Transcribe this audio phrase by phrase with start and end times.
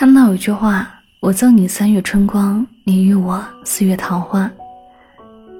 [0.00, 0.88] 看到有句话
[1.20, 4.50] ：“我赠你三月春光，你与我四月桃花。”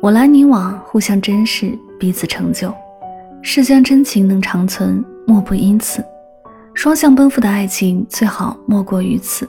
[0.01, 2.75] 我来你往，互相珍视，彼此成就。
[3.43, 6.03] 世间真情能长存，莫不因此。
[6.73, 9.47] 双向奔赴的爱情，最好莫过于此。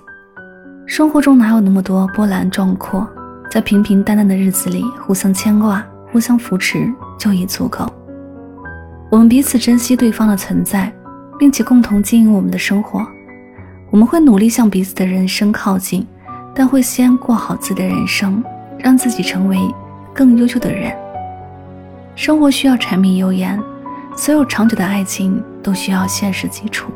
[0.86, 3.10] 生活中哪有那么多波澜壮阔？
[3.50, 6.86] 在平平淡淡的日子里，互相牵挂，互相扶持，
[7.18, 7.90] 就已足够。
[9.10, 10.94] 我们彼此珍惜对方的存在，
[11.40, 13.08] 并且共同经营我们的生活。
[13.92, 16.08] 我们会努力向彼此的人生靠近，
[16.56, 18.42] 但会先过好自己的人生，
[18.80, 19.60] 让自己成为
[20.14, 20.96] 更优秀的人。
[22.16, 23.62] 生活需要柴米油盐，
[24.16, 26.90] 所有长久的爱情都需要现实基础。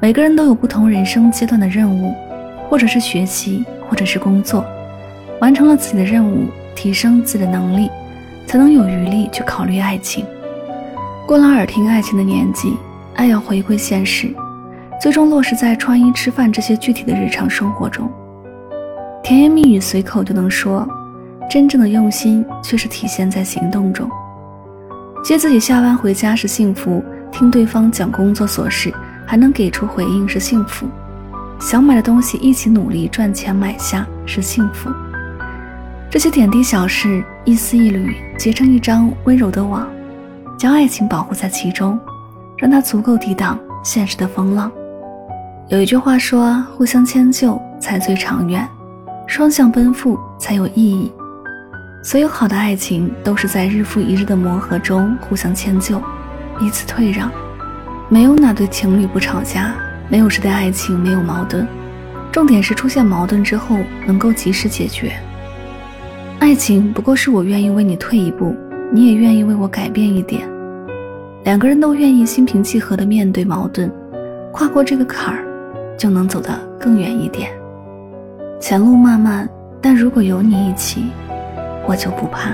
[0.00, 2.12] 每个人都有不同人生阶段的任务，
[2.68, 4.64] 或者是学习，或者是工作。
[5.40, 7.88] 完成了自己的任务，提升自己的能力，
[8.44, 10.26] 才能有余力去考虑爱情。
[11.28, 12.76] 过了耳听爱情的年纪，
[13.14, 14.34] 爱要回归现实。
[15.06, 18.10] 最终落实在穿衣、吃饭这些具体的日常生活中。
[19.22, 20.84] 甜言蜜语随口就能说，
[21.48, 24.10] 真正的用心却是体现在行动中。
[25.22, 28.92] 接自己下班回家是幸福，听对方讲工作琐事
[29.24, 30.88] 还能给出回应是幸福。
[31.60, 34.90] 想买的东西一起努力赚钱买下是幸福。
[36.10, 39.88] 这些点滴小事，一丝一缕结成一张温柔的网，
[40.58, 41.96] 将爱情保护在其中，
[42.58, 44.68] 让它足够抵挡现实的风浪。
[45.68, 48.64] 有一句话说：“互相迁就才最长远，
[49.26, 51.10] 双向奔赴才有意义。”
[52.04, 56.00] 所有好的爱情都是在日复一日的磨合中互相迁就，
[56.56, 57.28] 彼此退让。
[58.08, 59.74] 没有哪对情侣不吵架，
[60.08, 61.66] 没有谁的爱情没有矛盾。
[62.30, 65.12] 重点是出现矛盾之后能够及时解决。
[66.38, 68.54] 爱情不过是我愿意为你退一步，
[68.92, 70.48] 你也愿意为我改变一点，
[71.42, 73.90] 两个人都愿意心平气和地面对矛盾，
[74.52, 75.42] 跨过这个坎儿。
[75.96, 77.50] 就能走得更远一点。
[78.60, 79.48] 前路漫漫，
[79.80, 81.06] 但如果有你一起，
[81.86, 82.50] 我就不怕。